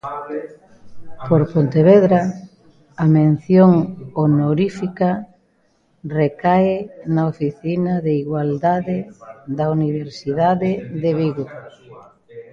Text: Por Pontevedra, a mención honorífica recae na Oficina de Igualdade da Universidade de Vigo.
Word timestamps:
Por 1.29 1.41
Pontevedra, 1.53 2.21
a 3.03 3.05
mención 3.17 3.69
honorífica 4.23 5.09
recae 6.17 6.75
na 7.13 7.23
Oficina 7.33 7.93
de 8.05 8.13
Igualdade 8.23 8.97
da 9.57 9.65
Universidade 9.77 10.71
de 11.01 11.11
Vigo. 11.19 11.45